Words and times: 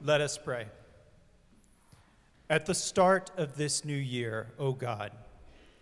Let 0.00 0.20
us 0.20 0.38
pray. 0.38 0.66
At 2.48 2.66
the 2.66 2.74
start 2.74 3.32
of 3.36 3.56
this 3.56 3.84
new 3.84 3.96
year, 3.96 4.52
O 4.58 4.72
God, 4.72 5.10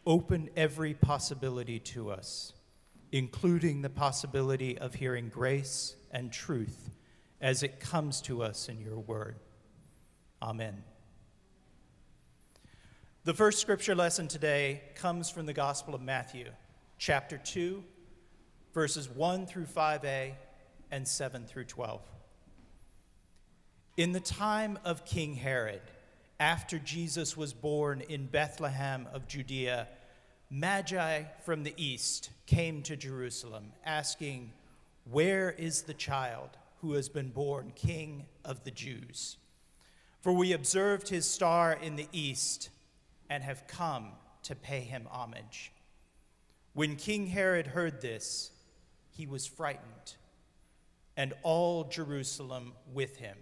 open 0.06 0.48
every 0.56 0.94
possibility 0.94 1.78
to 1.80 2.10
us, 2.10 2.54
including 3.12 3.82
the 3.82 3.90
possibility 3.90 4.78
of 4.78 4.94
hearing 4.94 5.28
grace 5.28 5.96
and 6.10 6.32
truth 6.32 6.90
as 7.42 7.62
it 7.62 7.78
comes 7.78 8.22
to 8.22 8.42
us 8.42 8.70
in 8.70 8.80
your 8.80 8.98
word. 8.98 9.36
Amen. 10.40 10.82
The 13.24 13.34
first 13.34 13.60
scripture 13.60 13.94
lesson 13.94 14.28
today 14.28 14.80
comes 14.94 15.28
from 15.28 15.44
the 15.44 15.52
Gospel 15.52 15.94
of 15.94 16.00
Matthew, 16.00 16.46
chapter 16.96 17.36
2, 17.36 17.84
verses 18.72 19.10
1 19.10 19.46
through 19.46 19.66
5a 19.66 20.32
and 20.90 21.06
7 21.06 21.44
through 21.44 21.64
12. 21.64 22.00
In 23.96 24.12
the 24.12 24.20
time 24.20 24.78
of 24.84 25.06
King 25.06 25.36
Herod, 25.36 25.80
after 26.38 26.78
Jesus 26.78 27.34
was 27.34 27.54
born 27.54 28.02
in 28.02 28.26
Bethlehem 28.26 29.08
of 29.10 29.26
Judea, 29.26 29.88
Magi 30.50 31.22
from 31.46 31.62
the 31.62 31.72
east 31.78 32.28
came 32.44 32.82
to 32.82 32.94
Jerusalem, 32.94 33.72
asking, 33.86 34.52
Where 35.10 35.50
is 35.50 35.80
the 35.80 35.94
child 35.94 36.50
who 36.82 36.92
has 36.92 37.08
been 37.08 37.30
born 37.30 37.72
King 37.74 38.26
of 38.44 38.64
the 38.64 38.70
Jews? 38.70 39.38
For 40.20 40.30
we 40.34 40.52
observed 40.52 41.08
his 41.08 41.26
star 41.26 41.72
in 41.72 41.96
the 41.96 42.08
east 42.12 42.68
and 43.30 43.42
have 43.42 43.66
come 43.66 44.08
to 44.42 44.54
pay 44.54 44.80
him 44.80 45.08
homage. 45.10 45.72
When 46.74 46.96
King 46.96 47.28
Herod 47.28 47.68
heard 47.68 48.02
this, 48.02 48.50
he 49.08 49.26
was 49.26 49.46
frightened, 49.46 50.16
and 51.16 51.32
all 51.42 51.84
Jerusalem 51.84 52.74
with 52.92 53.16
him. 53.16 53.38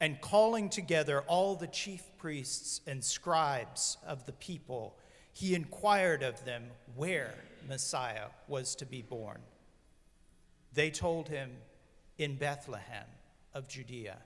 And 0.00 0.20
calling 0.20 0.68
together 0.68 1.22
all 1.22 1.54
the 1.54 1.66
chief 1.66 2.02
priests 2.18 2.80
and 2.86 3.02
scribes 3.02 3.96
of 4.06 4.26
the 4.26 4.32
people, 4.32 4.98
he 5.32 5.54
inquired 5.54 6.22
of 6.22 6.44
them 6.44 6.64
where 6.94 7.34
Messiah 7.68 8.26
was 8.48 8.74
to 8.76 8.86
be 8.86 9.02
born. 9.02 9.40
They 10.72 10.90
told 10.90 11.28
him, 11.28 11.50
In 12.18 12.36
Bethlehem 12.36 13.06
of 13.54 13.68
Judea. 13.68 14.18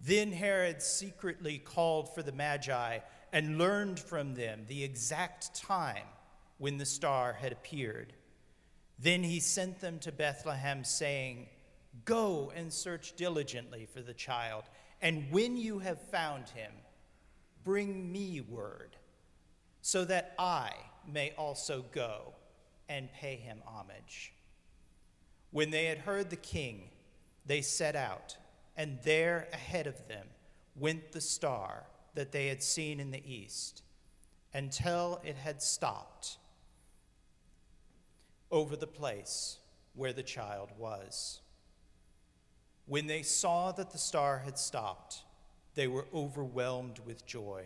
Then 0.00 0.32
Herod 0.32 0.82
secretly 0.82 1.58
called 1.58 2.12
for 2.12 2.22
the 2.22 2.32
Magi 2.32 2.98
and 3.32 3.58
learned 3.58 4.00
from 4.00 4.34
them 4.34 4.64
the 4.66 4.82
exact 4.82 5.54
time 5.54 6.06
when 6.58 6.78
the 6.78 6.86
star 6.86 7.32
had 7.34 7.52
appeared. 7.52 8.12
Then 8.98 9.22
he 9.22 9.40
sent 9.40 9.80
them 9.80 9.98
to 10.00 10.12
Bethlehem, 10.12 10.84
saying, 10.84 11.48
Go 12.04 12.52
and 12.54 12.72
search 12.72 13.14
diligently 13.16 13.86
for 13.86 14.00
the 14.00 14.14
child, 14.14 14.64
and 15.00 15.30
when 15.30 15.56
you 15.56 15.80
have 15.80 16.00
found 16.00 16.48
him, 16.48 16.72
bring 17.64 18.10
me 18.10 18.40
word, 18.40 18.96
so 19.82 20.04
that 20.04 20.34
I 20.38 20.72
may 21.06 21.32
also 21.36 21.84
go 21.92 22.34
and 22.88 23.12
pay 23.12 23.36
him 23.36 23.62
homage. 23.66 24.32
When 25.50 25.70
they 25.70 25.84
had 25.84 25.98
heard 25.98 26.30
the 26.30 26.36
king, 26.36 26.88
they 27.44 27.60
set 27.60 27.94
out, 27.94 28.36
and 28.76 28.98
there 29.02 29.48
ahead 29.52 29.86
of 29.86 30.08
them 30.08 30.26
went 30.74 31.12
the 31.12 31.20
star 31.20 31.84
that 32.14 32.32
they 32.32 32.48
had 32.48 32.62
seen 32.62 33.00
in 33.00 33.10
the 33.10 33.22
east, 33.30 33.82
until 34.54 35.20
it 35.24 35.36
had 35.36 35.62
stopped 35.62 36.38
over 38.50 38.76
the 38.76 38.86
place 38.86 39.58
where 39.94 40.12
the 40.12 40.22
child 40.22 40.70
was. 40.78 41.41
When 42.86 43.06
they 43.06 43.22
saw 43.22 43.72
that 43.72 43.90
the 43.90 43.98
star 43.98 44.38
had 44.38 44.58
stopped, 44.58 45.22
they 45.74 45.86
were 45.86 46.06
overwhelmed 46.12 46.98
with 47.06 47.26
joy. 47.26 47.64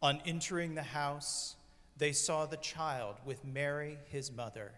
On 0.00 0.20
entering 0.24 0.74
the 0.74 0.82
house, 0.82 1.56
they 1.96 2.12
saw 2.12 2.46
the 2.46 2.56
child 2.58 3.16
with 3.24 3.44
Mary, 3.44 3.98
his 4.06 4.30
mother, 4.30 4.72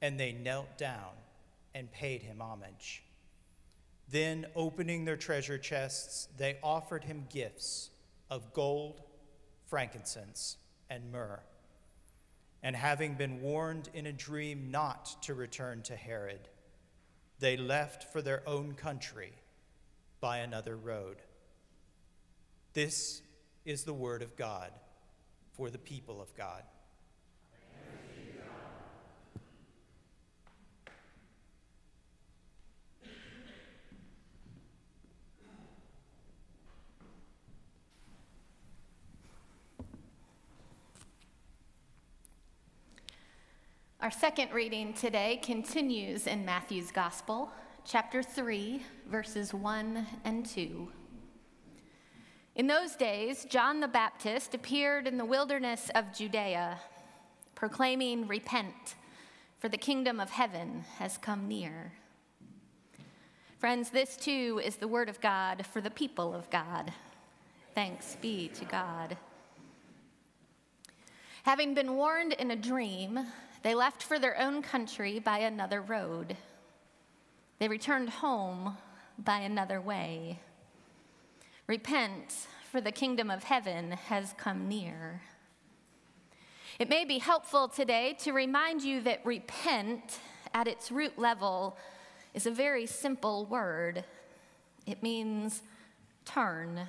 and 0.00 0.18
they 0.18 0.32
knelt 0.32 0.78
down 0.78 1.12
and 1.74 1.92
paid 1.92 2.22
him 2.22 2.40
homage. 2.40 3.02
Then, 4.08 4.46
opening 4.54 5.04
their 5.04 5.16
treasure 5.16 5.58
chests, 5.58 6.28
they 6.38 6.58
offered 6.62 7.04
him 7.04 7.26
gifts 7.28 7.90
of 8.30 8.52
gold, 8.52 9.02
frankincense, 9.66 10.56
and 10.88 11.10
myrrh. 11.12 11.40
And 12.62 12.76
having 12.76 13.14
been 13.14 13.42
warned 13.42 13.90
in 13.92 14.06
a 14.06 14.12
dream 14.12 14.70
not 14.70 15.22
to 15.24 15.34
return 15.34 15.82
to 15.82 15.96
Herod, 15.96 16.48
they 17.38 17.56
left 17.56 18.04
for 18.12 18.22
their 18.22 18.42
own 18.48 18.74
country 18.74 19.32
by 20.20 20.38
another 20.38 20.76
road. 20.76 21.18
This 22.72 23.22
is 23.64 23.84
the 23.84 23.94
word 23.94 24.22
of 24.22 24.36
God 24.36 24.70
for 25.52 25.70
the 25.70 25.78
people 25.78 26.20
of 26.20 26.34
God. 26.36 26.62
Our 44.06 44.12
second 44.12 44.52
reading 44.52 44.92
today 44.92 45.40
continues 45.42 46.28
in 46.28 46.44
Matthew's 46.44 46.92
Gospel, 46.92 47.50
chapter 47.84 48.22
3, 48.22 48.80
verses 49.08 49.52
1 49.52 50.06
and 50.24 50.46
2. 50.46 50.88
In 52.54 52.68
those 52.68 52.94
days, 52.94 53.44
John 53.50 53.80
the 53.80 53.88
Baptist 53.88 54.54
appeared 54.54 55.08
in 55.08 55.18
the 55.18 55.24
wilderness 55.24 55.90
of 55.96 56.12
Judea, 56.14 56.78
proclaiming, 57.56 58.28
Repent, 58.28 58.94
for 59.58 59.68
the 59.68 59.76
kingdom 59.76 60.20
of 60.20 60.30
heaven 60.30 60.84
has 61.00 61.18
come 61.18 61.48
near. 61.48 61.92
Friends, 63.58 63.90
this 63.90 64.16
too 64.16 64.60
is 64.64 64.76
the 64.76 64.86
word 64.86 65.08
of 65.08 65.20
God 65.20 65.66
for 65.66 65.80
the 65.80 65.90
people 65.90 66.32
of 66.32 66.48
God. 66.48 66.92
Thanks 67.74 68.16
be 68.22 68.52
to 68.54 68.64
God. 68.66 69.16
Having 71.42 71.74
been 71.74 71.96
warned 71.96 72.34
in 72.34 72.52
a 72.52 72.56
dream, 72.56 73.26
they 73.66 73.74
left 73.74 74.00
for 74.00 74.20
their 74.20 74.40
own 74.40 74.62
country 74.62 75.18
by 75.18 75.38
another 75.38 75.82
road. 75.82 76.36
They 77.58 77.66
returned 77.66 78.08
home 78.08 78.76
by 79.18 79.40
another 79.40 79.80
way. 79.80 80.38
Repent, 81.66 82.46
for 82.70 82.80
the 82.80 82.92
kingdom 82.92 83.28
of 83.28 83.42
heaven 83.42 83.90
has 83.90 84.36
come 84.38 84.68
near. 84.68 85.20
It 86.78 86.88
may 86.88 87.04
be 87.04 87.18
helpful 87.18 87.66
today 87.66 88.16
to 88.20 88.30
remind 88.30 88.84
you 88.84 89.00
that 89.00 89.26
repent, 89.26 90.20
at 90.54 90.68
its 90.68 90.92
root 90.92 91.18
level, 91.18 91.76
is 92.34 92.46
a 92.46 92.52
very 92.52 92.86
simple 92.86 93.46
word. 93.46 94.04
It 94.86 95.02
means 95.02 95.62
turn. 96.24 96.86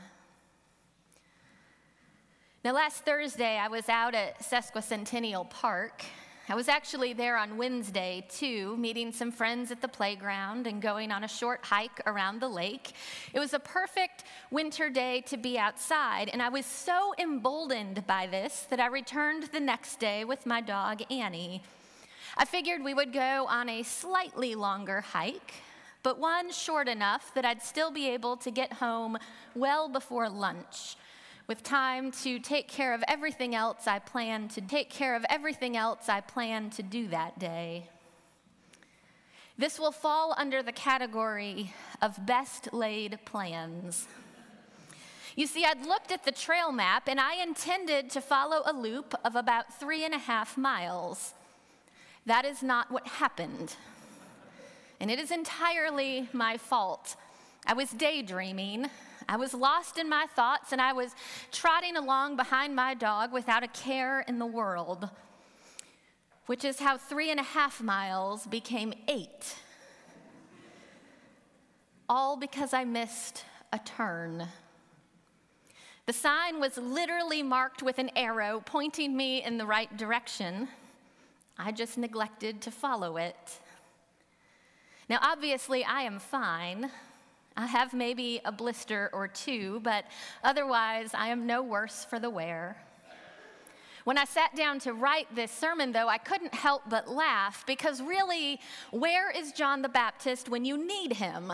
Now, 2.63 2.73
last 2.73 3.03
Thursday, 3.03 3.57
I 3.57 3.67
was 3.67 3.89
out 3.89 4.13
at 4.13 4.44
Sesquicentennial 4.44 5.49
Park 5.49 6.03
I 6.50 6.56
was 6.56 6.69
actually 6.69 7.12
there 7.12 7.35
on 7.35 7.58
Wednesday 7.58 8.25
too, 8.30 8.78
meeting 8.78 9.12
some 9.12 9.34
friends 9.34 9.69
at 9.69 9.81
the 9.81 9.88
playground 9.90 10.66
and 10.66 10.81
going 10.81 11.12
on 11.12 11.25
a 11.25 11.28
short 11.28 11.66
hike 11.66 12.02
around 12.06 12.40
the 12.40 12.47
lake. 12.47 12.94
It 13.34 13.40
was 13.40 13.53
a 13.53 13.59
perfect 13.59 14.24
winter 14.50 14.90
day 14.90 15.22
to 15.28 15.36
be 15.36 15.59
outside, 15.59 16.30
and 16.30 16.41
I 16.41 16.47
was 16.47 16.66
so 16.66 17.13
emboldened 17.19 18.07
by 18.07 18.28
this 18.28 18.66
that 18.69 18.80
I 18.80 18.88
returned 18.88 19.50
the 19.52 19.59
next 19.59 20.00
day 20.00 20.24
with 20.24 20.46
my 20.46 20.62
dog 20.62 21.02
Annie. 21.12 21.63
I 22.38 22.46
figured 22.46 22.81
we 22.81 22.94
would 22.94 23.12
go 23.12 23.46
on 23.50 23.68
a 23.68 23.84
slightly 23.84 24.56
longer 24.56 25.02
hike, 25.02 25.56
but 26.02 26.18
one 26.18 26.53
short 26.53 26.88
enough 26.88 27.34
that 27.34 27.44
I'd 27.44 27.62
still 27.62 27.91
be 27.91 28.07
able 28.07 28.38
to 28.38 28.52
get 28.52 28.71
home 28.71 29.18
well 29.54 29.89
before 29.89 30.30
lunch 30.30 30.95
with 31.47 31.63
time 31.63 32.11
to 32.11 32.39
take 32.39 32.67
care 32.67 32.94
of 32.94 33.03
everything 33.07 33.55
else 33.55 33.88
I 33.88 33.99
plan 33.99 34.49
to 34.49 34.61
take 34.61 34.89
care 34.89 35.15
of 35.15 35.25
everything 35.29 35.77
else 35.77 36.09
I 36.09 36.19
plan 36.19 36.69
to 36.71 36.83
do 36.83 37.07
that 37.07 37.39
day. 37.39 37.89
This 39.57 39.79
will 39.79 39.94
fall 39.94 40.35
under 40.38 40.61
the 40.61 40.73
category 40.73 41.73
of 42.01 42.25
best 42.25 42.73
laid 42.73 43.17
plans. 43.25 44.07
You 45.35 45.47
see, 45.47 45.63
I'd 45.65 45.85
looked 45.85 46.11
at 46.11 46.25
the 46.25 46.31
trail 46.31 46.71
map 46.71 47.07
and 47.07 47.19
I 47.19 47.41
intended 47.41 48.09
to 48.11 48.21
follow 48.21 48.61
a 48.65 48.73
loop 48.73 49.15
of 49.23 49.35
about 49.35 49.73
three 49.79 50.03
and 50.03 50.13
a 50.13 50.19
half 50.19 50.57
miles. 50.57 51.33
That 52.25 52.44
is 52.44 52.61
not 52.61 52.91
what 52.91 53.07
happened. 53.07 53.75
And 54.99 55.09
it 55.09 55.19
is 55.19 55.31
entirely 55.31 56.27
my 56.33 56.57
fault. 56.57 57.15
I 57.65 57.73
was 57.73 57.91
daydreaming. 57.91 58.89
I 59.29 59.35
was 59.35 59.53
lost 59.53 59.97
in 59.97 60.07
my 60.07 60.25
thoughts 60.35 60.71
and 60.71 60.81
I 60.81 60.94
was 60.94 61.13
trotting 61.51 61.97
along 61.97 62.38
behind 62.38 62.75
my 62.75 62.94
dog 62.94 63.33
without 63.33 63.63
a 63.63 63.68
care 63.68 64.21
in 64.21 64.39
the 64.39 64.45
world, 64.45 65.09
which 66.45 66.63
is 66.63 66.79
how 66.79 66.97
three 66.97 67.29
and 67.29 67.39
a 67.39 67.44
half 67.44 67.81
miles 67.81 68.47
became 68.47 68.94
eight. 69.07 69.56
all 72.09 72.38
because 72.38 72.74
I 72.74 72.85
missed 72.85 73.44
a 73.74 73.79
turn. 73.79 74.47
The 76.06 76.13
sign 76.13 76.62
was 76.62 76.77
literally 76.77 77.44
marked 77.44 77.83
with 77.83 78.00
an 78.00 78.12
arrow 78.15 78.62
pointing 78.65 79.18
me 79.18 79.44
in 79.44 79.57
the 79.57 79.65
right 79.65 79.95
direction. 79.97 80.69
I 81.57 81.73
just 81.73 81.97
neglected 81.97 82.62
to 82.62 82.71
follow 82.71 83.18
it. 83.18 83.59
Now, 85.09 85.19
obviously, 85.21 85.83
I 85.83 86.03
am 86.03 86.19
fine. 86.19 86.91
I 87.57 87.65
have 87.65 87.92
maybe 87.92 88.39
a 88.45 88.51
blister 88.51 89.09
or 89.13 89.27
two, 89.27 89.80
but 89.83 90.06
otherwise, 90.44 91.09
I 91.15 91.30
am 91.30 91.48
no 91.48 91.63
worse 91.63 92.06
for 92.06 92.19
the 92.19 92.30
wear. 92.30 92.77
When 94.04 94.19
I 94.19 94.25
sat 94.25 94.56
down 94.56 94.77
to 94.81 94.94
write 94.94 95.33
this 95.36 95.51
sermon, 95.51 95.92
though, 95.92 96.07
I 96.07 96.19
couldn't 96.19 96.54
help 96.54 96.83
but 96.88 97.09
laugh 97.09 97.65
because 97.65 98.00
really, 98.00 98.59
where 98.92 99.31
is 99.31 99.51
John 99.54 99.81
the 99.81 99.89
Baptist 99.89 100.50
when 100.50 100.65
you 100.65 100.77
need 100.77 101.13
him? 101.13 101.51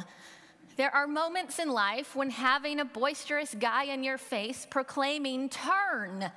There 0.76 0.94
are 0.94 1.08
moments 1.08 1.58
in 1.58 1.70
life 1.70 2.18
when 2.18 2.30
having 2.30 2.82
a 2.82 2.86
boisterous 2.86 3.56
guy 3.58 3.86
in 3.86 4.04
your 4.04 4.18
face 4.18 4.68
proclaiming, 4.70 5.48
Turn, 5.48 6.32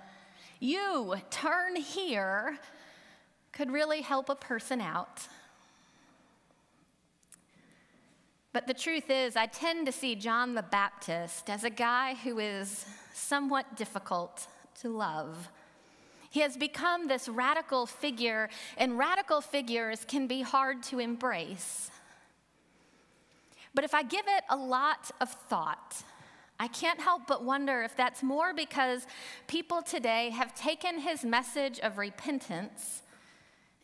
you, 0.60 1.16
turn 1.30 1.74
here, 1.74 2.56
could 3.52 3.72
really 3.72 4.00
help 4.00 4.28
a 4.28 4.36
person 4.36 4.80
out. 4.80 5.26
But 8.56 8.66
the 8.66 8.72
truth 8.72 9.10
is, 9.10 9.36
I 9.36 9.44
tend 9.44 9.84
to 9.84 9.92
see 9.92 10.14
John 10.14 10.54
the 10.54 10.62
Baptist 10.62 11.50
as 11.50 11.62
a 11.62 11.68
guy 11.68 12.14
who 12.14 12.38
is 12.38 12.86
somewhat 13.12 13.76
difficult 13.76 14.46
to 14.80 14.88
love. 14.88 15.50
He 16.30 16.40
has 16.40 16.56
become 16.56 17.06
this 17.06 17.28
radical 17.28 17.84
figure, 17.84 18.48
and 18.78 18.96
radical 18.96 19.42
figures 19.42 20.06
can 20.06 20.26
be 20.26 20.40
hard 20.40 20.82
to 20.84 21.00
embrace. 21.00 21.90
But 23.74 23.84
if 23.84 23.92
I 23.92 24.02
give 24.02 24.24
it 24.26 24.44
a 24.48 24.56
lot 24.56 25.10
of 25.20 25.28
thought, 25.28 26.02
I 26.58 26.68
can't 26.68 26.98
help 26.98 27.26
but 27.26 27.44
wonder 27.44 27.82
if 27.82 27.94
that's 27.94 28.22
more 28.22 28.54
because 28.54 29.06
people 29.48 29.82
today 29.82 30.30
have 30.30 30.54
taken 30.54 31.00
his 31.00 31.26
message 31.26 31.78
of 31.80 31.98
repentance 31.98 33.02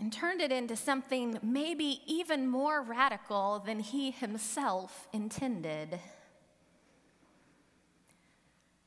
and 0.02 0.12
turned 0.12 0.40
it 0.40 0.50
into 0.50 0.74
something 0.74 1.38
maybe 1.44 2.00
even 2.08 2.48
more 2.48 2.82
radical 2.82 3.62
than 3.64 3.78
he 3.78 4.10
himself 4.10 5.06
intended. 5.12 6.00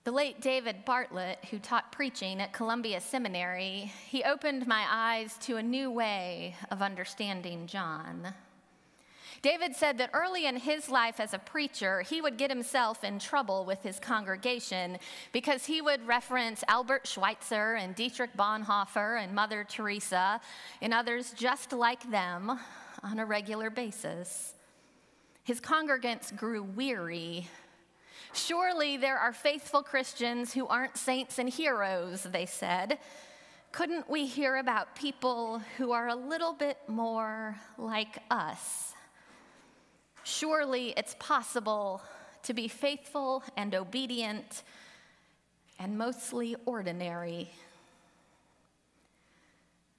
The 0.03 0.11
late 0.11 0.41
David 0.41 0.83
Bartlett, 0.83 1.39
who 1.49 1.57
taught 1.57 1.93
preaching 1.93 2.41
at 2.41 2.51
Columbia 2.51 2.99
Seminary, 2.99 3.93
he 4.09 4.25
opened 4.25 4.67
my 4.67 4.85
eyes 4.89 5.37
to 5.43 5.55
a 5.55 5.63
new 5.63 5.89
way 5.89 6.57
of 6.69 6.81
understanding 6.81 7.65
John. 7.65 8.33
David 9.45 9.75
said 9.75 9.99
that 9.99 10.09
early 10.11 10.47
in 10.47 10.57
his 10.57 10.89
life 10.89 11.19
as 11.19 11.35
a 11.35 11.37
preacher, 11.37 12.01
he 12.01 12.19
would 12.19 12.35
get 12.35 12.49
himself 12.49 13.03
in 13.03 13.19
trouble 13.19 13.63
with 13.63 13.79
his 13.83 13.99
congregation 13.99 14.97
because 15.33 15.67
he 15.67 15.83
would 15.83 16.07
reference 16.07 16.63
Albert 16.67 17.05
Schweitzer 17.05 17.75
and 17.75 17.93
Dietrich 17.93 18.35
Bonhoeffer 18.35 19.21
and 19.21 19.35
Mother 19.35 19.63
Teresa 19.63 20.41
and 20.81 20.95
others 20.95 21.31
just 21.37 21.73
like 21.73 22.09
them 22.09 22.59
on 23.03 23.19
a 23.19 23.25
regular 23.27 23.69
basis. 23.69 24.55
His 25.43 25.61
congregants 25.61 26.35
grew 26.35 26.63
weary 26.63 27.47
Surely 28.33 28.97
there 28.97 29.19
are 29.19 29.31
faithful 29.31 29.83
Christians 29.83 30.55
who 30.55 30.65
aren't 30.65 30.97
saints 30.97 31.37
and 31.37 31.47
heroes, 31.47 32.23
they 32.23 32.47
said. 32.47 32.97
Couldn't 33.71 34.09
we 34.09 34.25
hear 34.25 34.55
about 34.55 34.95
people 34.95 35.61
who 35.77 35.91
are 35.91 36.07
a 36.07 36.15
little 36.15 36.53
bit 36.53 36.79
more 36.87 37.55
like 37.77 38.17
us? 38.31 38.94
Surely 40.25 40.91
it's 40.97 41.15
possible 41.19 42.01
to 42.41 42.53
be 42.55 42.67
faithful 42.67 43.43
and 43.55 43.75
obedient 43.75 44.63
and 45.79 45.99
mostly 45.99 46.55
ordinary. 46.65 47.51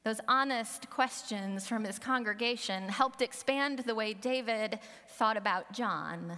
Those 0.02 0.20
honest 0.26 0.90
questions 0.90 1.68
from 1.68 1.84
his 1.84 2.00
congregation 2.00 2.88
helped 2.88 3.22
expand 3.22 3.78
the 3.80 3.94
way 3.94 4.14
David 4.14 4.80
thought 5.10 5.36
about 5.36 5.72
John. 5.72 6.32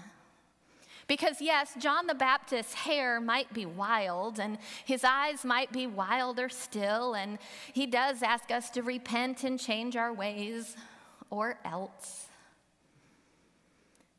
Because, 1.06 1.40
yes, 1.40 1.72
John 1.78 2.06
the 2.06 2.14
Baptist's 2.14 2.74
hair 2.74 3.22
might 3.22 3.54
be 3.54 3.64
wild 3.64 4.38
and 4.38 4.58
his 4.84 5.02
eyes 5.02 5.46
might 5.46 5.72
be 5.72 5.86
wilder 5.86 6.50
still, 6.50 7.14
and 7.14 7.38
he 7.72 7.86
does 7.86 8.22
ask 8.22 8.50
us 8.50 8.68
to 8.70 8.82
repent 8.82 9.44
and 9.44 9.58
change 9.58 9.96
our 9.96 10.12
ways, 10.12 10.76
or 11.30 11.58
else. 11.64 12.27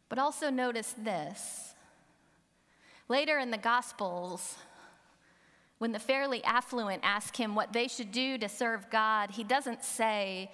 But 0.10 0.20
also 0.20 0.50
notice 0.50 0.94
this. 0.98 1.74
Later 3.08 3.38
in 3.38 3.52
the 3.52 3.58
Gospels, 3.58 4.58
when 5.78 5.92
the 5.92 6.00
fairly 6.00 6.44
affluent 6.44 7.02
ask 7.04 7.36
him 7.36 7.56
what 7.56 7.74
they 7.74 7.88
should 7.88 8.12
do 8.12 8.38
to 8.38 8.50
serve 8.50 8.90
God, 8.90 9.32
he 9.32 9.44
doesn't 9.44 9.84
say, 9.84 10.52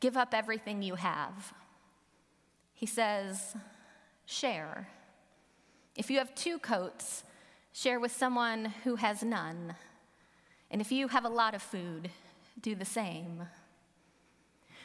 Give 0.00 0.16
up 0.16 0.34
everything 0.34 0.82
you 0.82 0.96
have. 0.96 1.52
He 2.72 2.86
says, 2.86 3.54
Share. 4.26 4.88
If 5.96 6.10
you 6.10 6.18
have 6.18 6.34
two 6.34 6.58
coats, 6.58 7.24
share 7.72 8.00
with 8.00 8.12
someone 8.12 8.66
who 8.84 8.96
has 8.96 9.22
none. 9.22 9.74
And 10.70 10.80
if 10.80 10.90
you 10.90 11.08
have 11.08 11.24
a 11.24 11.28
lot 11.28 11.54
of 11.54 11.62
food, 11.62 12.10
do 12.60 12.74
the 12.74 12.84
same. 12.84 13.42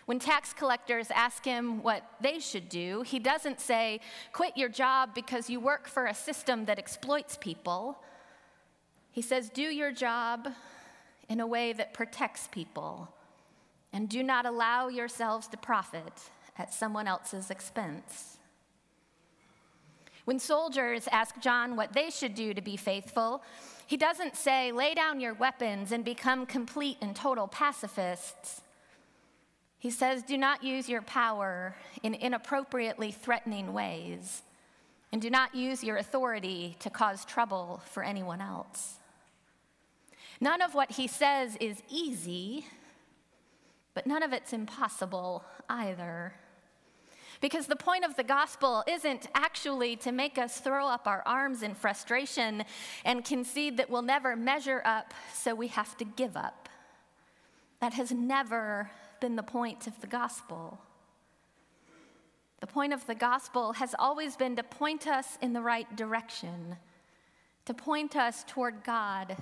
When 0.10 0.18
tax 0.18 0.54
collectors 0.54 1.12
ask 1.12 1.46
him 1.46 1.84
what 1.84 2.02
they 2.20 2.40
should 2.40 2.68
do, 2.68 3.04
he 3.04 3.20
doesn't 3.20 3.60
say, 3.60 4.02
Quit 4.34 4.58
your 4.58 4.68
job 4.68 5.14
because 5.14 5.52
you 5.52 5.60
work 5.60 5.88
for 5.88 6.08
a 6.08 6.16
system 6.16 6.66
that 6.66 6.80
exploits 6.80 7.38
people. 7.40 8.02
He 9.12 9.22
says, 9.22 9.52
Do 9.52 9.62
your 9.62 9.92
job 9.92 10.48
in 11.30 11.40
a 11.40 11.46
way 11.46 11.74
that 11.74 11.94
protects 11.94 12.48
people, 12.48 13.08
and 13.94 14.10
do 14.10 14.24
not 14.24 14.48
allow 14.48 14.88
yourselves 14.88 15.48
to 15.50 15.58
profit 15.58 16.32
at 16.58 16.74
someone 16.74 17.08
else's 17.08 17.52
expense. 17.52 18.40
When 20.26 20.40
soldiers 20.40 21.08
ask 21.12 21.40
John 21.40 21.76
what 21.76 21.94
they 21.94 22.10
should 22.10 22.34
do 22.34 22.56
to 22.56 22.62
be 22.62 22.78
faithful, 22.78 23.44
he 23.86 23.96
doesn't 23.96 24.36
say, 24.36 24.72
lay 24.72 24.96
down 24.96 25.20
your 25.20 25.36
weapons 25.36 25.92
and 25.92 26.04
become 26.04 26.48
complete 26.48 26.98
and 27.00 27.16
total 27.16 27.48
pacifists. 27.48 28.62
He 29.80 29.90
says, 29.90 30.24
do 30.24 30.38
not 30.38 30.62
use 30.62 30.90
your 30.90 31.02
power 31.02 31.76
in 32.04 32.14
inappropriately 32.14 33.12
threatening 33.12 33.74
ways, 33.74 34.42
and 35.12 35.22
do 35.22 35.30
not 35.30 35.56
use 35.56 35.84
your 35.84 35.96
authority 35.98 36.76
to 36.80 36.90
cause 36.90 37.24
trouble 37.24 37.82
for 37.90 38.04
anyone 38.04 38.42
else. 38.42 38.96
None 40.42 40.62
of 40.62 40.76
what 40.76 40.92
he 40.92 41.08
says 41.08 41.58
is 41.62 41.82
easy, 41.90 42.66
but 43.94 44.06
none 44.06 44.22
of 44.22 44.34
it's 44.34 44.54
impossible 44.54 45.44
either. 45.70 46.34
Because 47.42 47.68
the 47.68 47.76
point 47.78 48.04
of 48.04 48.18
the 48.18 48.24
gospel 48.24 48.84
isn't 48.86 49.30
actually 49.34 49.96
to 49.98 50.12
make 50.12 50.38
us 50.38 50.60
throw 50.60 50.88
up 50.88 51.08
our 51.08 51.24
arms 51.26 51.64
in 51.64 51.74
frustration 51.74 52.66
and 53.06 53.24
concede 53.24 53.78
that 53.78 53.90
we'll 53.90 54.02
never 54.02 54.36
measure 54.36 54.82
up, 54.84 55.14
so 55.34 55.56
we 55.56 55.68
have 55.68 55.96
to 55.98 56.06
give 56.06 56.36
up. 56.36 56.68
That 57.80 57.94
has 57.94 58.12
never 58.12 58.92
been 59.20 59.36
the 59.36 59.44
point 59.44 59.88
of 59.88 60.00
the 60.02 60.08
gospel. 60.08 60.80
The 62.60 62.68
point 62.68 62.94
of 62.94 63.06
the 63.08 63.16
gospel 63.16 63.74
has 63.74 63.96
always 63.98 64.36
been 64.36 64.56
to 64.58 64.64
point 64.64 65.08
us 65.08 65.38
in 65.42 65.54
the 65.54 65.62
right 65.62 65.94
direction, 65.96 66.76
to 67.66 67.74
point 67.74 68.16
us 68.16 68.44
toward 68.48 68.84
God, 68.84 69.38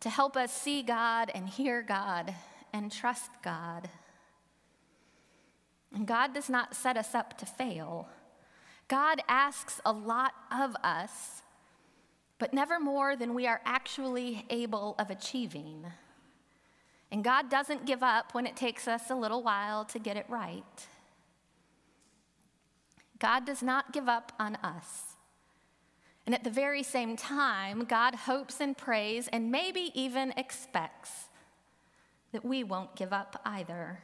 to 0.00 0.08
help 0.08 0.36
us 0.36 0.52
see 0.52 0.82
God 0.82 1.30
and 1.34 1.48
hear 1.48 1.82
God 1.82 2.34
and 2.72 2.90
trust 2.90 3.30
God. 3.42 3.88
And 5.94 6.06
God 6.06 6.34
does 6.34 6.48
not 6.48 6.74
set 6.74 6.96
us 6.96 7.14
up 7.14 7.38
to 7.38 7.46
fail. 7.46 8.08
God 8.88 9.22
asks 9.28 9.80
a 9.84 9.92
lot 9.92 10.32
of 10.52 10.74
us, 10.82 11.42
but 12.38 12.52
never 12.52 12.80
more 12.80 13.16
than 13.16 13.34
we 13.34 13.46
are 13.46 13.60
actually 13.64 14.44
able 14.50 14.94
of 14.98 15.10
achieving. 15.10 15.86
And 17.10 17.22
God 17.22 17.48
doesn't 17.48 17.86
give 17.86 18.02
up 18.02 18.34
when 18.34 18.46
it 18.46 18.56
takes 18.56 18.88
us 18.88 19.10
a 19.10 19.14
little 19.14 19.42
while 19.42 19.84
to 19.86 19.98
get 19.98 20.16
it 20.16 20.26
right. 20.28 20.86
God 23.18 23.46
does 23.46 23.62
not 23.62 23.92
give 23.92 24.08
up 24.08 24.32
on 24.38 24.56
us. 24.56 25.14
And 26.26 26.34
at 26.34 26.44
the 26.44 26.50
very 26.50 26.82
same 26.82 27.16
time, 27.16 27.84
God 27.84 28.14
hopes 28.14 28.60
and 28.60 28.76
prays 28.76 29.28
and 29.28 29.50
maybe 29.50 29.90
even 29.94 30.32
expects 30.36 31.28
that 32.32 32.44
we 32.44 32.64
won't 32.64 32.96
give 32.96 33.12
up 33.12 33.40
either. 33.44 34.00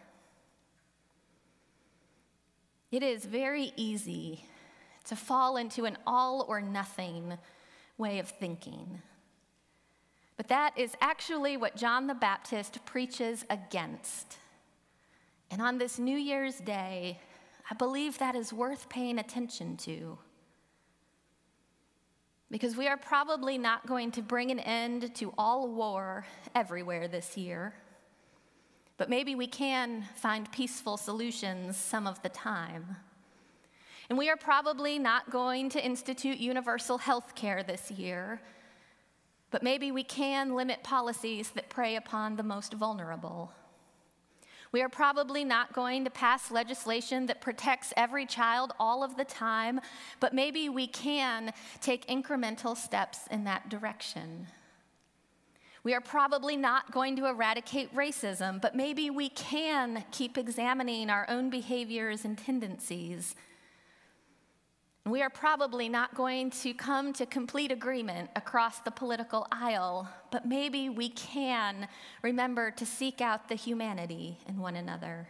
It 2.92 3.02
is 3.02 3.24
very 3.24 3.72
easy 3.76 4.44
to 5.04 5.16
fall 5.16 5.56
into 5.56 5.84
an 5.84 5.96
all 6.06 6.44
or 6.48 6.60
nothing 6.60 7.38
way 7.98 8.18
of 8.18 8.28
thinking. 8.28 9.00
But 10.40 10.48
that 10.48 10.78
is 10.78 10.96
actually 11.02 11.58
what 11.58 11.76
John 11.76 12.06
the 12.06 12.14
Baptist 12.14 12.82
preaches 12.86 13.44
against. 13.50 14.38
And 15.50 15.60
on 15.60 15.76
this 15.76 15.98
New 15.98 16.16
Year's 16.16 16.56
Day, 16.60 17.20
I 17.70 17.74
believe 17.74 18.16
that 18.16 18.34
is 18.34 18.50
worth 18.50 18.88
paying 18.88 19.18
attention 19.18 19.76
to. 19.76 20.16
Because 22.50 22.74
we 22.74 22.88
are 22.88 22.96
probably 22.96 23.58
not 23.58 23.86
going 23.86 24.12
to 24.12 24.22
bring 24.22 24.50
an 24.50 24.60
end 24.60 25.14
to 25.16 25.34
all 25.36 25.68
war 25.68 26.24
everywhere 26.54 27.06
this 27.06 27.36
year. 27.36 27.74
But 28.96 29.10
maybe 29.10 29.34
we 29.34 29.46
can 29.46 30.06
find 30.16 30.50
peaceful 30.50 30.96
solutions 30.96 31.76
some 31.76 32.06
of 32.06 32.22
the 32.22 32.30
time. 32.30 32.96
And 34.08 34.16
we 34.16 34.30
are 34.30 34.38
probably 34.38 34.98
not 34.98 35.28
going 35.28 35.68
to 35.68 35.84
institute 35.84 36.38
universal 36.38 36.96
health 36.96 37.34
care 37.34 37.62
this 37.62 37.90
year, 37.90 38.40
but 39.50 39.62
maybe 39.62 39.90
we 39.90 40.04
can 40.04 40.54
limit 40.54 40.82
policies 40.82 41.50
that 41.50 41.68
prey 41.68 41.96
upon 41.96 42.36
the 42.36 42.42
most 42.42 42.74
vulnerable. 42.74 43.52
We 44.72 44.82
are 44.82 44.88
probably 44.88 45.44
not 45.44 45.72
going 45.72 46.04
to 46.04 46.10
pass 46.10 46.50
legislation 46.50 47.26
that 47.26 47.40
protects 47.40 47.92
every 47.96 48.24
child 48.24 48.72
all 48.78 49.02
of 49.02 49.16
the 49.16 49.24
time, 49.24 49.80
but 50.20 50.32
maybe 50.32 50.68
we 50.68 50.86
can 50.86 51.52
take 51.80 52.06
incremental 52.06 52.76
steps 52.76 53.26
in 53.32 53.44
that 53.44 53.68
direction. 53.68 54.46
We 55.82 55.94
are 55.94 56.00
probably 56.00 56.56
not 56.56 56.92
going 56.92 57.16
to 57.16 57.26
eradicate 57.26 57.94
racism, 57.94 58.60
but 58.60 58.76
maybe 58.76 59.10
we 59.10 59.30
can 59.30 60.04
keep 60.12 60.38
examining 60.38 61.10
our 61.10 61.28
own 61.28 61.50
behaviors 61.50 62.24
and 62.24 62.38
tendencies 62.38 63.34
we 65.06 65.22
are 65.22 65.30
probably 65.30 65.88
not 65.88 66.14
going 66.14 66.50
to 66.50 66.74
come 66.74 67.12
to 67.14 67.24
complete 67.24 67.72
agreement 67.72 68.30
across 68.36 68.80
the 68.80 68.90
political 68.90 69.46
aisle, 69.50 70.08
but 70.30 70.46
maybe 70.46 70.88
we 70.88 71.08
can 71.08 71.88
remember 72.22 72.70
to 72.72 72.84
seek 72.84 73.20
out 73.20 73.48
the 73.48 73.54
humanity 73.54 74.38
in 74.46 74.58
one 74.58 74.76
another. 74.76 75.28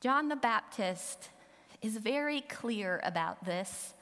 John 0.00 0.28
the 0.28 0.36
Baptist 0.36 1.30
is 1.80 1.96
very 1.96 2.42
clear 2.42 3.00
about 3.02 3.44
this. 3.44 3.94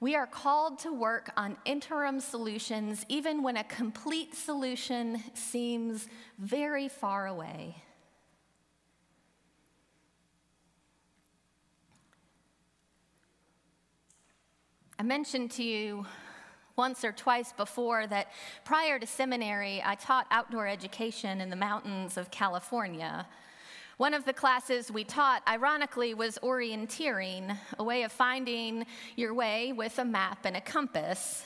We 0.00 0.16
are 0.16 0.26
called 0.26 0.80
to 0.80 0.92
work 0.92 1.30
on 1.36 1.56
interim 1.64 2.20
solutions 2.20 3.06
even 3.08 3.42
when 3.42 3.56
a 3.56 3.64
complete 3.64 4.34
solution 4.34 5.22
seems 5.32 6.08
very 6.38 6.88
far 6.88 7.28
away. 7.28 7.83
I 15.04 15.06
mentioned 15.06 15.50
to 15.50 15.62
you 15.62 16.06
once 16.76 17.04
or 17.04 17.12
twice 17.12 17.52
before 17.52 18.06
that 18.06 18.28
prior 18.64 18.98
to 18.98 19.06
seminary, 19.06 19.82
I 19.84 19.96
taught 19.96 20.26
outdoor 20.30 20.66
education 20.66 21.42
in 21.42 21.50
the 21.50 21.56
mountains 21.56 22.16
of 22.16 22.30
California. 22.30 23.26
One 23.98 24.14
of 24.14 24.24
the 24.24 24.32
classes 24.32 24.90
we 24.90 25.04
taught, 25.04 25.42
ironically, 25.46 26.14
was 26.14 26.38
orienteering, 26.42 27.54
a 27.78 27.84
way 27.84 28.04
of 28.04 28.12
finding 28.12 28.86
your 29.14 29.34
way 29.34 29.74
with 29.74 29.98
a 29.98 30.06
map 30.06 30.46
and 30.46 30.56
a 30.56 30.60
compass. 30.62 31.44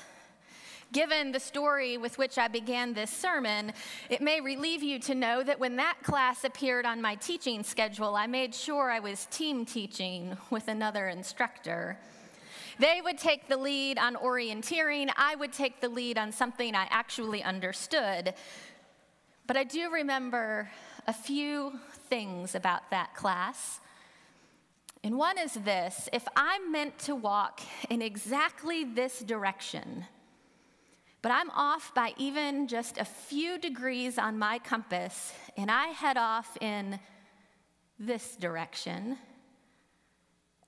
Given 0.93 1.33
the 1.33 1.41
story 1.41 1.99
with 1.99 2.17
which 2.17 2.39
I 2.39 2.47
began 2.47 2.95
this 2.95 3.11
sermon, 3.11 3.73
it 4.09 4.21
may 4.21 4.41
relieve 4.41 4.85
you 4.85 5.01
to 5.01 5.17
know 5.17 5.43
that 5.43 5.59
when 5.59 5.75
that 5.77 5.97
class 6.05 6.45
appeared 6.45 6.87
on 6.87 7.03
my 7.03 7.17
teaching 7.17 7.65
schedule, 7.65 8.15
I 8.15 8.29
made 8.29 8.55
sure 8.55 8.89
I 8.89 9.01
was 9.01 9.27
team 9.33 9.67
teaching 9.67 10.37
with 10.49 10.69
another 10.69 11.09
instructor. 11.09 11.99
They 12.79 13.01
would 13.03 13.19
take 13.19 13.49
the 13.49 13.57
lead 13.57 13.99
on 13.99 14.15
orienteering, 14.15 15.11
I 15.17 15.35
would 15.35 15.53
take 15.53 15.81
the 15.81 15.89
lead 15.89 16.17
on 16.17 16.31
something 16.31 16.77
I 16.77 16.87
actually 16.91 17.43
understood. 17.43 18.35
But 19.49 19.57
I 19.57 19.65
do 19.65 19.91
remember 19.91 20.71
a 21.07 21.13
few 21.13 21.73
things 22.09 22.55
about 22.55 22.91
that 22.91 23.15
class. 23.15 23.81
And 25.03 25.17
one 25.17 25.39
is 25.39 25.55
this 25.55 26.09
if 26.13 26.27
I'm 26.37 26.71
meant 26.71 26.99
to 27.01 27.17
walk 27.17 27.61
in 27.91 28.01
exactly 28.01 28.85
this 28.85 29.21
direction, 29.21 30.05
but 31.21 31.33
I'm 31.33 31.51
off 31.51 31.93
by 31.95 32.15
even 32.17 32.69
just 32.69 32.99
a 32.99 33.05
few 33.05 33.59
degrees 33.59 34.19
on 34.19 34.39
my 34.39 34.61
compass, 34.61 35.33
and 35.57 35.71
I 35.71 35.89
head 35.89 36.17
off 36.17 36.57
in 36.61 37.01
this 37.99 38.37
direction, 38.37 39.19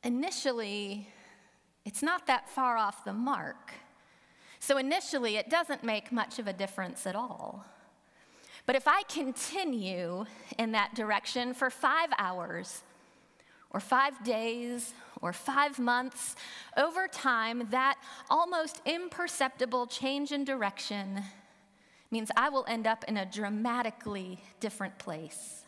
initially, 0.03 1.07
it's 1.85 2.03
not 2.03 2.27
that 2.27 2.49
far 2.49 2.77
off 2.77 3.05
the 3.05 3.13
mark. 3.13 3.73
So 4.59 4.77
initially, 4.77 5.37
it 5.37 5.49
doesn't 5.49 5.83
make 5.83 6.13
much 6.13 6.39
of 6.39 6.47
a 6.47 6.53
difference 6.53 7.07
at 7.07 7.17
all. 7.17 7.65
But 8.67 8.77
if 8.77 8.87
I 8.87 9.03
continue 9.05 10.27
in 10.59 10.73
that 10.73 10.95
direction 10.95 11.55
for 11.55 11.71
five 11.71 12.11
hours, 12.19 12.83
or 13.71 13.81
five 13.81 14.23
days, 14.25 14.95
or 15.23 15.33
five 15.33 15.79
months, 15.79 16.35
over 16.77 17.07
time, 17.07 17.69
that 17.71 17.97
almost 18.29 18.83
imperceptible 18.85 19.87
change 19.87 20.33
in 20.33 20.45
direction 20.45 21.23
means 22.11 22.31
I 22.37 22.49
will 22.49 22.65
end 22.69 22.87
up 22.87 23.05
in 23.07 23.17
a 23.17 23.25
dramatically 23.25 24.39
different 24.59 24.99
place. 24.99 25.65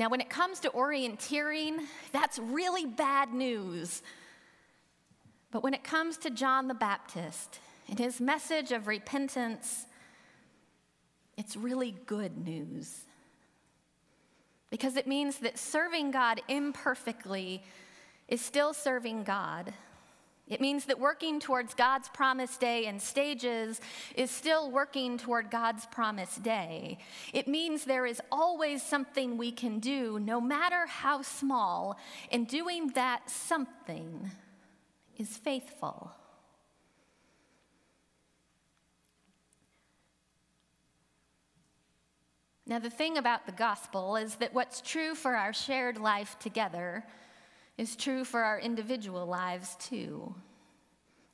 Now, 0.00 0.08
when 0.08 0.22
it 0.22 0.30
comes 0.30 0.60
to 0.60 0.70
orienteering, 0.70 1.76
that's 2.10 2.38
really 2.38 2.86
bad 2.86 3.34
news. 3.34 4.02
But 5.50 5.62
when 5.62 5.74
it 5.74 5.84
comes 5.84 6.16
to 6.18 6.30
John 6.30 6.68
the 6.68 6.74
Baptist 6.74 7.58
and 7.86 7.98
his 7.98 8.18
message 8.18 8.72
of 8.72 8.86
repentance, 8.86 9.84
it's 11.36 11.54
really 11.54 11.94
good 12.06 12.38
news. 12.38 13.02
Because 14.70 14.96
it 14.96 15.06
means 15.06 15.40
that 15.40 15.58
serving 15.58 16.12
God 16.12 16.40
imperfectly 16.48 17.62
is 18.26 18.40
still 18.40 18.72
serving 18.72 19.24
God 19.24 19.74
it 20.50 20.60
means 20.60 20.84
that 20.86 20.98
working 20.98 21.38
towards 21.38 21.74
God's 21.74 22.08
promised 22.08 22.60
day 22.60 22.86
in 22.86 22.98
stages 22.98 23.80
is 24.16 24.30
still 24.32 24.70
working 24.70 25.16
toward 25.16 25.48
God's 25.48 25.86
promised 25.86 26.42
day. 26.42 26.98
It 27.32 27.46
means 27.46 27.84
there 27.84 28.04
is 28.04 28.20
always 28.32 28.82
something 28.82 29.38
we 29.38 29.52
can 29.52 29.78
do, 29.78 30.18
no 30.18 30.40
matter 30.40 30.86
how 30.86 31.22
small, 31.22 31.96
and 32.32 32.48
doing 32.48 32.88
that 32.88 33.30
something 33.30 34.32
is 35.16 35.36
faithful. 35.36 36.12
Now, 42.66 42.78
the 42.78 42.90
thing 42.90 43.18
about 43.18 43.46
the 43.46 43.52
gospel 43.52 44.16
is 44.16 44.36
that 44.36 44.54
what's 44.54 44.80
true 44.80 45.14
for 45.14 45.34
our 45.34 45.52
shared 45.52 45.98
life 45.98 46.38
together 46.38 47.04
is 47.80 47.96
true 47.96 48.24
for 48.24 48.42
our 48.42 48.60
individual 48.60 49.24
lives 49.24 49.74
too. 49.80 50.34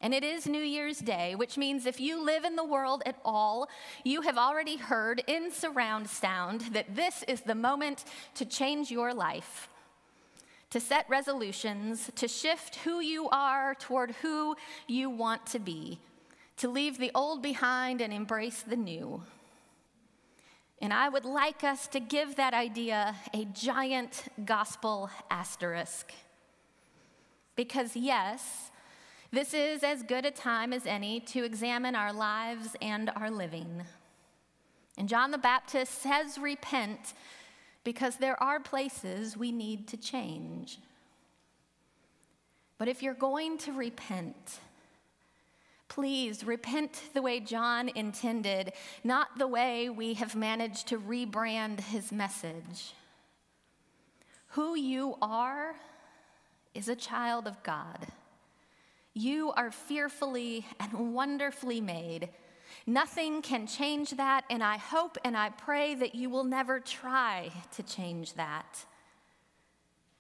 And 0.01 0.15
it 0.15 0.23
is 0.23 0.47
New 0.47 0.63
Year's 0.63 1.01
Day, 1.01 1.35
which 1.35 1.59
means 1.59 1.87
if 1.87 1.99
you 1.99 2.25
live 2.25 2.45
in 2.45 2.55
the 2.55 2.65
world 2.65 3.03
at 3.05 3.19
all, 3.25 3.69
you 4.05 4.21
have 4.21 4.39
already 4.39 4.77
heard 4.77 5.25
in 5.27 5.51
surround 5.51 6.09
sound 6.09 6.61
that 6.73 6.95
this 6.95 7.25
is 7.27 7.41
the 7.41 7.57
moment 7.57 8.05
to 8.37 8.45
change 8.45 8.93
your 8.93 9.13
life, 9.13 9.69
to 10.71 10.79
set 10.79 11.05
resolutions, 11.09 12.13
to 12.15 12.29
shift 12.29 12.77
who 12.77 13.01
you 13.01 13.29
are 13.31 13.75
toward 13.75 14.13
who 14.23 14.55
you 14.87 15.11
want 15.11 15.47
to 15.47 15.59
be, 15.59 15.99
to 16.59 16.69
leave 16.69 16.97
the 16.99 17.11
old 17.13 17.43
behind 17.43 18.01
and 18.01 18.13
embrace 18.13 18.63
the 18.63 18.77
new. 18.77 19.21
And 20.81 20.93
I 20.93 21.09
would 21.09 21.25
like 21.25 21.65
us 21.65 21.89
to 21.89 21.99
give 21.99 22.37
that 22.37 22.55
idea 22.55 23.17
a 23.35 23.47
giant 23.47 24.27
gospel 24.45 25.11
asterisk. 25.29 26.13
Because, 27.57 27.97
yes, 27.97 28.71
this 29.33 29.53
is 29.55 29.83
as 29.83 30.03
good 30.03 30.25
a 30.25 30.31
time 30.31 30.73
as 30.73 30.87
any 30.87 31.21
to 31.21 31.45
examine 31.45 31.97
our 31.97 32.13
lives 32.13 32.77
and 32.81 33.11
our 33.17 33.31
living. 33.31 33.83
And 34.97 35.09
John 35.09 35.31
the 35.31 35.39
Baptist 35.39 36.01
says, 36.01 36.39
Repent, 36.39 37.15
because 37.83 38.17
there 38.17 38.41
are 38.43 38.61
places 38.61 39.37
we 39.37 39.53
need 39.53 39.89
to 39.89 39.97
change. 39.97 40.79
But 42.79 42.89
if 42.89 43.03
you're 43.03 43.15
going 43.15 43.59
to 43.59 43.73
repent, 43.73 44.61
Please 45.89 46.45
repent 46.45 47.05
the 47.15 47.23
way 47.23 47.41
John 47.41 47.89
intended, 47.95 48.73
not 49.05 49.39
the 49.39 49.47
way 49.47 49.89
we 49.89 50.15
have 50.15 50.35
managed 50.35 50.89
to 50.89 50.99
rebrand 50.99 51.81
his 51.81 52.13
message. 52.13 52.93
Who 54.49 54.75
you 54.75 55.17
are 55.23 55.75
is 56.77 56.89
a 56.89 56.97
child 56.97 57.47
of 57.47 57.63
God. 57.63 58.07
You 59.15 59.51
are 59.53 59.71
fearfully 59.71 60.67
and 60.79 61.15
wonderfully 61.15 61.81
made. 61.81 62.29
Nothing 62.87 63.41
can 63.41 63.67
change 63.67 64.11
that, 64.11 64.45
and 64.51 64.63
I 64.63 64.77
hope 64.77 65.17
and 65.25 65.37
I 65.37 65.49
pray 65.49 65.95
that 65.95 66.15
you 66.15 66.29
will 66.29 66.45
never 66.45 66.79
try 66.79 67.51
to 67.77 67.83
change 67.83 68.35
that. 68.35 68.85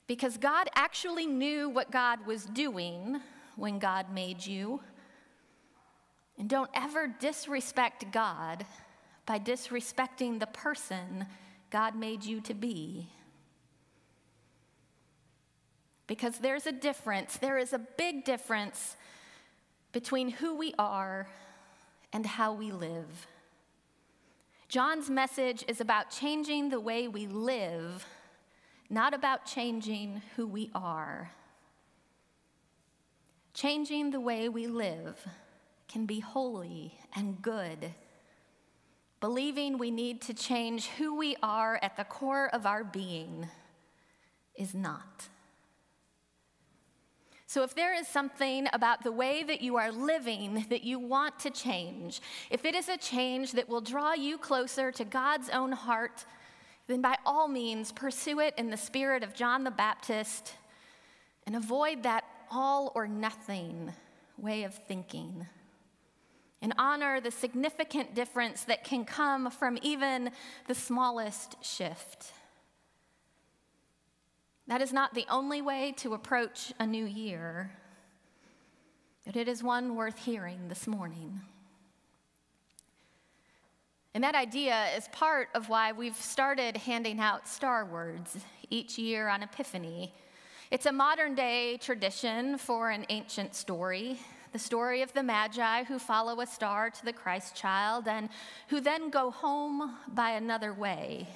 Because 0.07 0.39
God 0.39 0.71
actually 0.75 1.27
knew 1.27 1.69
what 1.69 1.91
God 1.91 2.27
was 2.27 2.47
doing 2.47 3.21
when 3.57 3.79
God 3.79 4.13
made 4.13 4.47
you. 4.47 4.81
And 6.39 6.49
don't 6.49 6.71
ever 6.75 7.07
disrespect 7.07 8.13
God 8.13 8.65
by 9.27 9.39
disrespecting 9.39 10.39
the 10.39 10.47
person 10.47 11.27
God 11.71 11.97
made 11.97 12.25
you 12.25 12.41
to 12.43 12.55
be. 12.55 13.09
Because 16.07 16.39
there's 16.39 16.67
a 16.67 16.73
difference, 16.73 17.37
there 17.37 17.59
is 17.59 17.73
a 17.73 17.79
big 17.79 18.25
difference 18.25 18.97
between 19.93 20.29
who 20.29 20.57
we 20.57 20.75
are 20.79 21.27
and 22.13 22.25
how 22.25 22.53
we 22.53 22.71
live. 22.71 23.27
John's 24.69 25.09
message 25.09 25.65
is 25.69 25.81
about 25.81 26.11
changing 26.11 26.71
the 26.71 26.81
way 26.81 27.09
we 27.09 27.27
live, 27.27 28.05
not 28.91 29.15
about 29.15 29.47
changing 29.47 30.23
who 30.37 30.47
we 30.47 30.71
are. 30.75 31.31
Changing 33.55 34.11
the 34.11 34.21
way 34.21 34.49
we 34.49 34.67
live 34.67 35.27
can 35.89 36.05
be 36.05 36.21
holy 36.21 36.99
and 37.15 37.41
good. 37.41 37.95
Believing 39.21 39.79
we 39.79 39.91
need 39.91 40.21
to 40.23 40.35
change 40.35 40.89
who 40.89 41.17
we 41.17 41.37
are 41.43 41.79
at 41.81 41.97
the 41.97 42.05
core 42.05 42.49
of 42.53 42.67
our 42.67 42.85
being 42.85 43.49
is 44.57 44.75
not. 44.75 45.29
So, 47.49 47.63
if 47.63 47.77
there 47.77 47.95
is 47.95 48.09
something 48.09 48.67
about 48.73 49.05
the 49.05 49.13
way 49.13 49.45
that 49.45 49.61
you 49.61 49.77
are 49.77 49.93
living 49.93 50.67
that 50.69 50.83
you 50.83 50.99
want 50.99 51.39
to 51.41 51.51
change, 51.51 52.21
if 52.51 52.65
it 52.65 52.75
is 52.75 52.89
a 52.89 52.97
change 52.97 53.53
that 53.53 53.69
will 53.69 53.81
draw 53.81 54.15
you 54.15 54.37
closer 54.37 54.91
to 54.91 55.05
God's 55.05 55.49
own 55.51 55.71
heart, 55.71 56.25
then 56.89 57.01
by 57.01 57.17
all 57.25 57.47
means 57.47 57.93
pursue 57.93 58.41
it 58.41 58.55
in 58.59 58.71
the 58.71 58.77
spirit 58.77 59.23
of 59.23 59.33
John 59.33 59.63
the 59.63 59.71
Baptist 59.71 60.55
and 61.47 61.55
avoid 61.55 62.03
that 62.03 62.25
all 62.51 62.91
or 62.97 63.07
nothing 63.07 63.93
way 64.37 64.65
of 64.65 64.75
thinking. 64.75 65.47
And 66.61 66.75
honor 66.79 67.21
the 67.21 67.31
significant 67.31 68.17
difference 68.17 68.65
that 68.65 68.83
can 68.83 69.05
come 69.05 69.51
from 69.51 69.79
even 69.83 70.31
the 70.67 70.75
smallest 70.75 71.65
shift. 71.65 72.33
That 74.69 74.83
is 74.83 74.93
not 74.93 75.15
the 75.15 75.27
only 75.31 75.63
way 75.63 75.95
to 75.99 76.15
approach 76.15 76.73
a 76.81 76.87
new 76.87 77.05
year, 77.05 77.71
but 79.25 79.37
it 79.37 79.47
is 79.47 79.63
one 79.63 79.95
worth 79.95 80.19
hearing 80.19 80.69
this 80.69 80.89
morning. 80.89 81.41
And 84.13 84.25
that 84.25 84.35
idea 84.35 84.87
is 84.97 85.09
part 85.13 85.51
of 85.55 85.69
why 85.69 85.93
we've 85.93 86.17
started 86.17 86.79
handing 86.79 87.21
out 87.21 87.47
star 87.47 87.85
words 87.85 88.39
each 88.69 88.99
year 88.99 89.29
on 89.29 89.43
Epiphany. 89.43 90.13
It's 90.73 90.87
a 90.87 90.93
modern 90.93 91.37
day 91.37 91.77
tradition 91.77 92.59
for 92.59 92.91
an 92.91 93.07
ancient 93.09 93.55
story, 93.55 94.19
the 94.53 94.59
story 94.59 95.03
of 95.03 95.13
the 95.13 95.23
Magi 95.23 95.85
who 95.85 96.01
follow 96.01 96.41
a 96.41 96.47
star 96.47 96.91
to 96.91 97.05
the 97.05 97.13
Christ 97.13 97.55
child 97.55 98.09
and 98.09 98.31
who 98.69 98.81
then 98.81 99.11
go 99.11 99.31
home 99.31 99.95
by 100.09 100.31
another 100.31 100.73
way, 100.73 101.29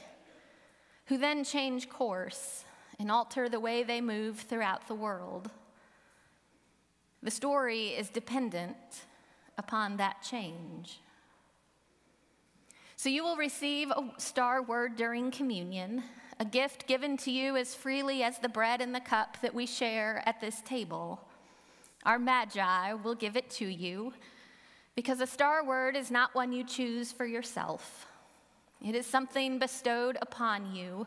who 1.06 1.16
then 1.16 1.44
change 1.44 1.88
course 1.88 2.64
and 3.00 3.11
alter 3.11 3.49
the 3.49 3.59
way 3.59 3.83
they 3.83 4.02
move 4.02 4.40
throughout 4.40 4.87
the 4.87 4.95
world. 4.95 5.50
The 7.23 7.30
story 7.30 7.88
is 7.88 8.11
dependent 8.11 8.76
upon 9.57 9.97
that 9.97 10.23
change. 10.23 11.00
So 12.97 13.09
you 13.09 13.25
will 13.25 13.37
receive 13.37 13.90
a 13.90 14.11
star 14.19 14.62
word 14.62 14.97
during 14.97 15.30
communion, 15.30 16.02
a 16.38 16.45
gift 16.45 16.87
given 16.87 17.16
to 17.19 17.30
you 17.30 17.57
as 17.57 17.75
freely 17.75 18.23
as 18.23 18.38
the 18.38 18.50
bread 18.50 18.83
and 18.83 18.95
the 18.95 19.00
cup 19.00 19.38
that 19.40 19.54
we 19.54 19.64
share 19.64 20.23
at 20.26 20.42
this 20.42 20.61
table. 20.61 21.23
Our 22.04 22.19
Magi 22.19 22.92
will 22.92 23.14
give 23.14 23.35
it 23.35 23.49
to 23.52 23.66
you 23.66 24.12
because 24.95 25.23
a 25.23 25.26
star 25.26 25.64
word 25.64 25.97
is 25.97 26.11
not 26.11 26.35
one 26.35 26.52
you 26.52 26.64
choose 26.64 27.12
for 27.12 27.25
yourself. 27.25 28.07
It 28.87 28.95
is 28.95 29.07
something 29.07 29.59
bestowed 29.59 30.19
upon 30.21 30.75
you, 30.75 31.07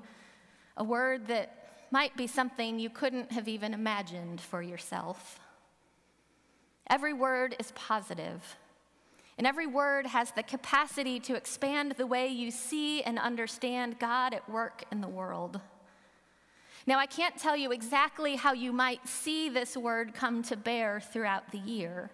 a 0.75 0.83
word 0.83 1.27
that 1.27 1.62
might 1.93 2.17
be 2.17 2.25
something 2.25 2.79
you 2.79 2.89
couldn't 2.89 3.31
have 3.31 3.47
even 3.47 3.71
imagined 3.71 4.41
for 4.41 4.63
yourself. 4.63 5.39
Every 6.89 7.13
word 7.13 7.55
is 7.59 7.71
positive, 7.75 8.57
and 9.37 9.45
every 9.45 9.67
word 9.67 10.07
has 10.07 10.31
the 10.31 10.41
capacity 10.41 11.19
to 11.19 11.35
expand 11.35 11.91
the 11.91 12.07
way 12.07 12.29
you 12.29 12.49
see 12.49 13.03
and 13.03 13.19
understand 13.19 13.99
God 13.99 14.33
at 14.33 14.49
work 14.49 14.83
in 14.91 15.01
the 15.01 15.07
world. 15.07 15.61
Now, 16.87 16.97
I 16.97 17.05
can't 17.05 17.37
tell 17.37 17.55
you 17.55 17.71
exactly 17.71 18.37
how 18.37 18.53
you 18.53 18.73
might 18.73 19.07
see 19.07 19.47
this 19.47 19.77
word 19.77 20.15
come 20.15 20.41
to 20.43 20.57
bear 20.57 20.99
throughout 20.99 21.51
the 21.51 21.59
year, 21.59 22.09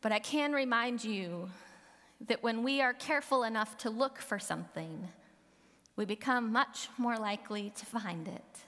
but 0.00 0.10
I 0.10 0.20
can 0.20 0.54
remind 0.54 1.04
you 1.04 1.50
that 2.28 2.42
when 2.42 2.62
we 2.62 2.80
are 2.80 2.94
careful 2.94 3.44
enough 3.44 3.76
to 3.78 3.90
look 3.90 4.20
for 4.20 4.38
something, 4.38 5.08
we 5.96 6.04
become 6.04 6.52
much 6.52 6.88
more 6.98 7.16
likely 7.16 7.72
to 7.76 7.86
find 7.86 8.28
it. 8.28 8.58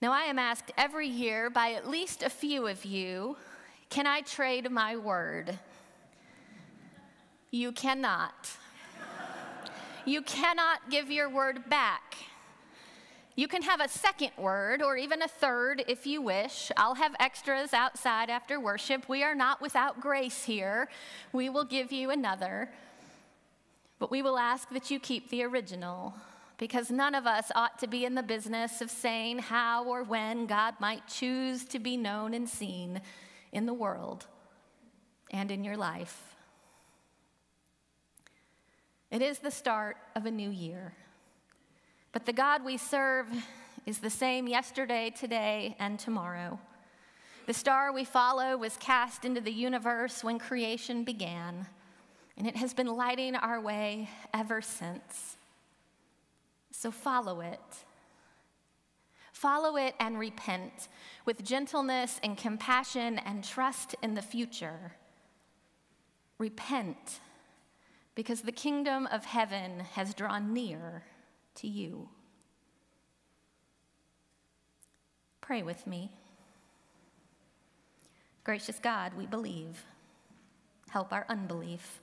Now, 0.00 0.12
I 0.12 0.22
am 0.22 0.38
asked 0.38 0.72
every 0.76 1.08
year 1.08 1.48
by 1.48 1.72
at 1.72 1.88
least 1.88 2.22
a 2.22 2.30
few 2.30 2.66
of 2.66 2.84
you 2.84 3.36
can 3.90 4.08
I 4.08 4.22
trade 4.22 4.70
my 4.72 4.96
word? 4.96 5.56
You 7.52 7.70
cannot. 7.70 8.50
You 10.04 10.20
cannot 10.22 10.90
give 10.90 11.12
your 11.12 11.30
word 11.30 11.70
back. 11.70 12.16
You 13.36 13.46
can 13.46 13.62
have 13.62 13.80
a 13.80 13.88
second 13.88 14.32
word 14.36 14.82
or 14.82 14.96
even 14.96 15.22
a 15.22 15.28
third 15.28 15.84
if 15.86 16.06
you 16.06 16.22
wish. 16.22 16.72
I'll 16.76 16.96
have 16.96 17.14
extras 17.20 17.72
outside 17.72 18.30
after 18.30 18.58
worship. 18.58 19.08
We 19.08 19.22
are 19.22 19.34
not 19.34 19.60
without 19.60 20.00
grace 20.00 20.44
here. 20.44 20.88
We 21.32 21.48
will 21.48 21.64
give 21.64 21.92
you 21.92 22.10
another. 22.10 22.70
But 24.04 24.10
we 24.10 24.20
will 24.20 24.36
ask 24.36 24.68
that 24.68 24.90
you 24.90 25.00
keep 25.00 25.30
the 25.30 25.44
original 25.44 26.12
because 26.58 26.90
none 26.90 27.14
of 27.14 27.26
us 27.26 27.50
ought 27.54 27.78
to 27.78 27.86
be 27.86 28.04
in 28.04 28.14
the 28.14 28.22
business 28.22 28.82
of 28.82 28.90
saying 28.90 29.38
how 29.38 29.86
or 29.86 30.02
when 30.02 30.44
God 30.44 30.74
might 30.78 31.08
choose 31.08 31.64
to 31.64 31.78
be 31.78 31.96
known 31.96 32.34
and 32.34 32.46
seen 32.46 33.00
in 33.50 33.64
the 33.64 33.72
world 33.72 34.26
and 35.30 35.50
in 35.50 35.64
your 35.64 35.78
life. 35.78 36.34
It 39.10 39.22
is 39.22 39.38
the 39.38 39.50
start 39.50 39.96
of 40.14 40.26
a 40.26 40.30
new 40.30 40.50
year. 40.50 40.92
But 42.12 42.26
the 42.26 42.34
God 42.34 42.62
we 42.62 42.76
serve 42.76 43.26
is 43.86 44.00
the 44.00 44.10
same 44.10 44.46
yesterday, 44.46 45.14
today, 45.18 45.76
and 45.78 45.98
tomorrow. 45.98 46.60
The 47.46 47.54
star 47.54 47.90
we 47.90 48.04
follow 48.04 48.58
was 48.58 48.76
cast 48.76 49.24
into 49.24 49.40
the 49.40 49.50
universe 49.50 50.22
when 50.22 50.38
creation 50.38 51.04
began 51.04 51.68
and 52.44 52.54
it 52.54 52.58
has 52.58 52.74
been 52.74 52.88
lighting 52.88 53.34
our 53.36 53.58
way 53.58 54.06
ever 54.34 54.60
since. 54.60 55.38
So 56.72 56.90
follow 56.90 57.40
it. 57.40 57.58
Follow 59.32 59.78
it 59.78 59.94
and 59.98 60.18
repent 60.18 60.88
with 61.24 61.42
gentleness 61.42 62.20
and 62.22 62.36
compassion 62.36 63.18
and 63.18 63.42
trust 63.42 63.94
in 64.02 64.12
the 64.12 64.20
future. 64.20 64.92
Repent 66.36 67.20
because 68.14 68.42
the 68.42 68.52
kingdom 68.52 69.08
of 69.10 69.24
heaven 69.24 69.80
has 69.94 70.12
drawn 70.12 70.52
near 70.52 71.02
to 71.54 71.66
you. 71.66 72.10
Pray 75.40 75.62
with 75.62 75.86
me. 75.86 76.12
Gracious 78.44 78.78
God, 78.78 79.14
we 79.16 79.24
believe. 79.24 79.82
Help 80.90 81.10
our 81.10 81.24
unbelief. 81.30 82.02